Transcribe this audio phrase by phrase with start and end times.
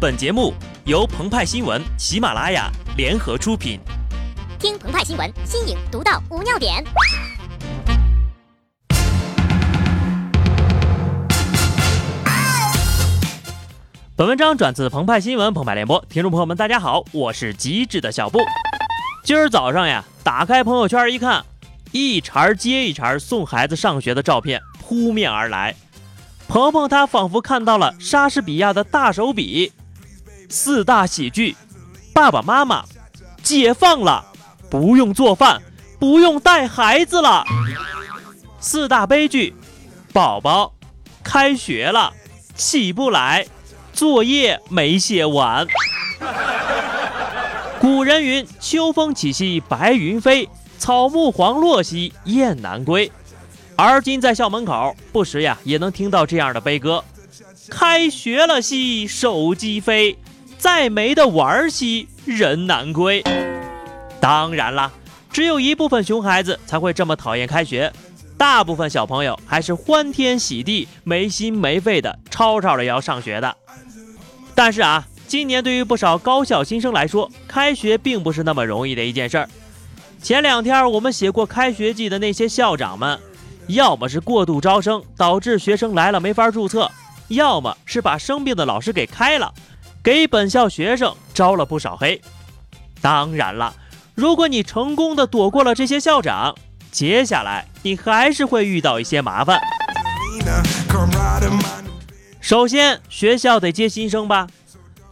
[0.00, 0.54] 本节目
[0.86, 3.78] 由澎湃新闻、喜马拉雅联合出品。
[4.58, 6.82] 听澎湃新闻，新颖独到，无尿点。
[14.16, 18.38] 本文章转自澎湃新闻、澎湃联播，听众朋友们，大家好，我是机智的小布。
[19.22, 21.44] 今儿早上呀，打开朋友圈一看，
[21.92, 25.76] 一茬接一茬送孩子上学的照片扑面而来。
[26.48, 29.70] 鹏鹏他仿佛看到了莎士比亚的大手笔，
[30.50, 31.56] 四大喜剧：
[32.12, 32.84] 爸爸妈妈
[33.40, 34.26] 解放了，
[34.68, 35.62] 不用做饭，
[36.00, 37.44] 不用带孩子了；
[38.58, 39.54] 四大悲剧：
[40.12, 40.74] 宝宝
[41.22, 42.12] 开学了，
[42.56, 43.46] 起不来。
[43.92, 45.66] 作业没写完。
[47.80, 53.10] 古人云：“秋风起兮白云飞，草木黄落兮雁南归。”
[53.76, 57.04] 而今在校门口，不时呀也能听到这样的悲歌
[57.70, 60.16] ：“开学了兮手机飞，
[60.60, 63.24] 再没得玩儿兮人难归。”
[64.20, 64.92] 当然啦，
[65.32, 67.90] 只有一部分熊孩子才会这么讨厌开学，
[68.36, 73.56] 大部分小朋友还是欢天喜地、没心没肺的吵吵着要上学的。
[74.54, 79.48] 但是啊，今年对于不少高校新生来说，开学并不是那么容易的一件事儿。
[80.22, 83.18] 前两天我们写过开学季的那些校长们，
[83.68, 86.90] 要么是过度招生导致学生来了没法注册，
[87.28, 89.50] 要么是把生病的老师给开了，
[90.02, 92.20] 给本校学生招了不少黑。
[93.00, 93.74] 当然了，
[94.14, 96.54] 如果你成功的躲过了这些校长，
[96.90, 99.60] 接下来你还是会遇到一些麻烦。
[102.40, 104.46] 首先，学校得接新生吧。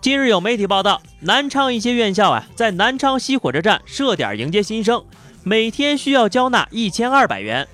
[0.00, 5.04] 近日有媒体报道，南昌一些院校啊，在南昌西火车站设点迎接新生，
[5.42, 7.68] 每天需要交纳一千二百元。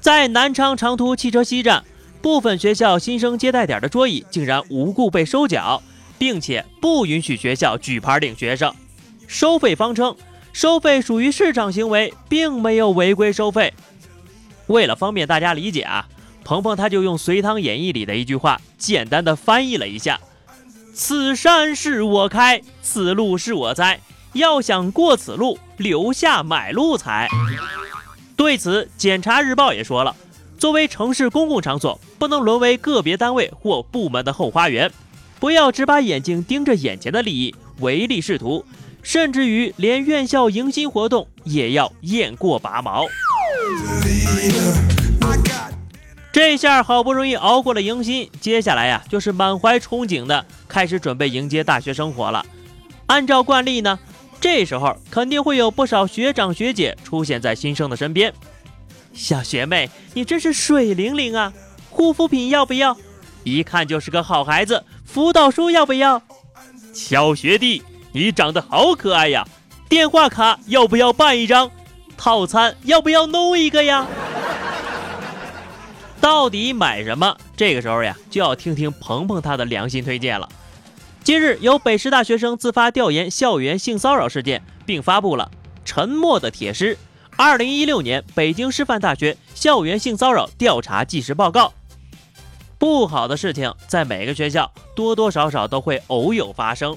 [0.00, 1.84] 在南昌长途汽车西站，
[2.20, 5.82] 部分学校新生接待点的桌椅竟然无故被收缴，
[6.18, 8.74] 并且不允许学校举牌领学生。
[9.26, 10.16] 收费方称，
[10.52, 13.72] 收费属于市场行为，并没有违规收费。
[14.66, 16.08] 为了方便大家理解啊。
[16.44, 20.20] 鹏鹏他就用《隋唐演义》里的一句话简单的翻译了一下
[20.94, 23.98] ：“此山是我开，此路是我栽，
[24.32, 27.28] 要想过此路，留下买路财。”
[28.36, 30.14] 对此，《检察日报》也说了，
[30.56, 34.92] 作为城市公共场所，不能沦为个别单位或部门的后花园，
[35.38, 38.64] 不要只把眼睛盯着眼前的利益，唯利是图，
[39.02, 43.04] 甚至于连院校迎新活动也要雁过拔毛。
[46.32, 52.44] 这下好不容易熬过了迎新，接下来呀就是满怀憧憬的开始准备迎接大学生活了。
[53.06, 53.98] 按照惯例呢，
[54.40, 58.32] 这时候肯定会有不少学长学姐出现在新生的身边。
[59.14, 61.52] 小学妹，你真是水灵灵啊！
[61.88, 62.94] 护肤品要不要？
[63.46, 64.82] 一看就是个好孩子。
[65.04, 66.20] 辅导书要不要？
[66.92, 67.80] 小学弟，
[68.10, 69.46] 你长得好可爱呀！
[69.88, 71.70] 电话卡要不要办一张？
[72.16, 74.04] 套餐要不要弄一个呀？
[76.20, 77.36] 到底买什么？
[77.56, 80.48] 这个时候呀，就要听听鹏鹏他的良心推荐了。
[81.22, 85.52] 近日，有北师大学生自发调研校园性骚扰事件，并发布了
[85.84, 86.98] 《沉默的铁狮：
[87.36, 91.68] 二零一六年北京师范大学校园性骚扰调查纪实报告》。
[92.78, 96.96] 不好的事情在每个学校多多少少都会偶有发生，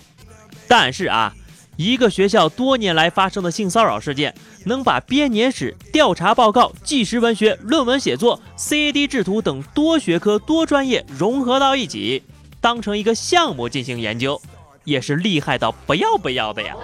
[0.67, 1.34] 但是啊。
[1.78, 4.35] 一个学校多年来发生的性骚扰事件，
[4.66, 12.22] 能把编年史、调查报告、纪实文学、论文写作、CAD 制图等多学科多专业融合到一起，
[12.59, 14.41] 当成一个项目进行研究，
[14.84, 16.75] 也是厉害到不要不要的呀！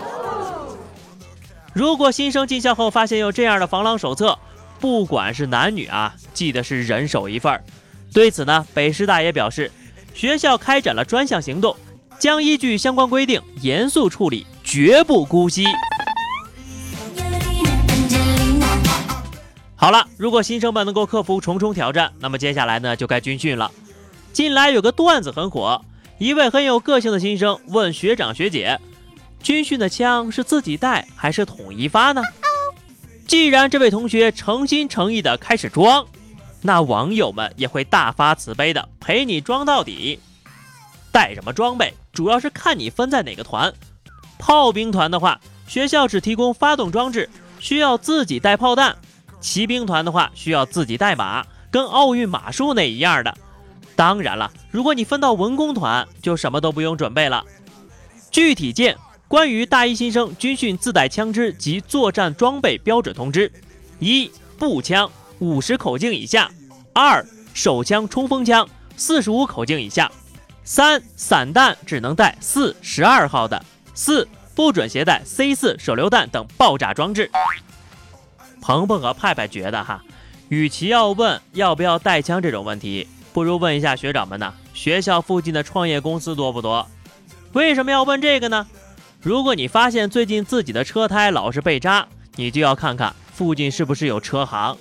[1.74, 4.40] 如果新生进校后发现有这样的防狼手册，
[4.80, 7.62] 不管是男女啊，记得是人手一份儿。
[8.16, 9.70] 对此呢，北师大也表示，
[10.14, 11.76] 学校开展了专项行动，
[12.18, 14.48] 将依据相关规定严肃处理。
[14.64, 15.66] 绝不姑息。
[19.76, 23.70] 好了，如果新生们能够克服重重挑战，那么接下来呢就该军训了。
[24.32, 25.84] 近来有个段子很火，
[26.18, 28.80] 一位很有个性的新生问学长学姐
[29.44, 32.24] ：“军训的枪是自己带还是统一发呢？”
[33.28, 36.08] 既然这位同学诚心诚意的开始装，
[36.66, 40.20] 那网友们也会大发慈悲的陪你装到底。
[41.12, 43.72] 带什么装备，主要是看你分在哪个团。
[44.40, 47.30] 炮兵团的话，学校只提供发动装置，
[47.60, 48.96] 需要自己带炮弹；
[49.40, 53.38] 骑兵团的话，需要自己带马，跟奥运马术那一样的。
[53.96, 57.46] 当然了，如果你分到文工团，就什么都不用准备了。
[58.32, 58.98] 具体见
[59.28, 63.52] 关于大一新生军训自带枪支及作战装备标准通知：
[64.00, 65.10] 一、步枪
[65.40, 66.50] 五十口径以下；
[66.94, 70.08] 二、手枪冲锋枪四十五口径以下；
[70.64, 73.64] 三、散弹只能带四十二号的。
[73.94, 77.30] 四、不准携带 C 四手榴弹等爆炸装置。
[78.62, 80.02] 鹏鹏和派派觉得哈，
[80.50, 86.88] 与其要问要不要带枪这种问题，不如问一下学长们呢，学校附近的创业公司多不多？
[87.54, 88.68] 为什么要问这个呢？
[89.22, 94.76] 如果你发现最近自己的车胎老是被扎，你就要看看附近是不是有车行；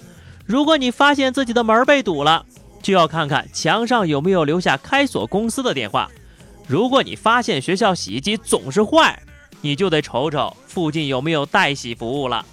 [0.46, 2.44] 如果你发现自己的门被堵了，
[2.82, 6.10] 就要看看墙上有没有留下开锁公司的电话。
[6.66, 9.22] 如果你发现学校洗衣机总是坏，
[9.62, 12.44] 你就得瞅瞅附近有没有代洗服务了。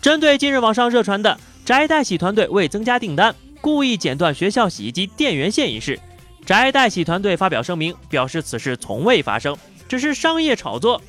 [0.00, 5.98] 针对近日网上热传的宅代洗团队为增加订单，故意剪断学校洗衣机电源线一事，
[6.46, 9.56] 宅代洗团队发表声明，表示此事从未发生，
[9.88, 11.02] 只是商业炒作。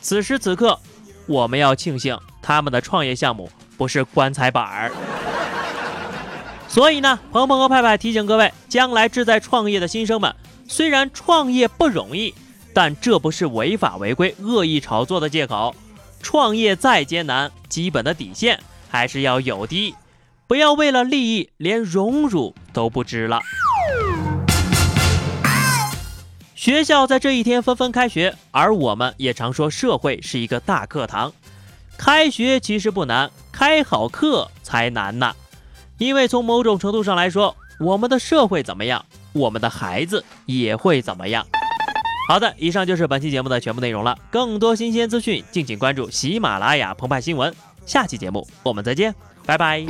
[0.00, 0.78] 此时此刻，
[1.26, 4.92] 我们要庆幸他们的创业项目不是棺材板儿。
[6.74, 10.34] 所以呢，鹏鹏和派派提醒各位，将来志在创业的新生们，
[10.66, 12.34] 虽然创业不容易，
[12.72, 15.72] 但这不是违法违规、恶意炒作的借口。
[16.20, 19.94] 创业再艰难，基本的底线还是要有的，
[20.48, 23.40] 不要为了利益连荣辱都不知了。
[26.56, 31.32] 学校在这一天纷纷开学，而我们也常说社会是一个大课堂。
[31.96, 35.36] 开学其实不难，开好课才难呐。
[35.98, 41.46] 因为从某种程度上来说，我们的社会怎么样，我们的孩子也会怎么样。
[42.28, 44.18] 好的，以上就是本期节目的全部内容了。
[44.30, 47.54] 更多新鲜资讯，敬请关注喜马拉雅澎湃新闻。
[47.84, 49.14] 下期节目我们再见，
[49.44, 49.84] 拜拜。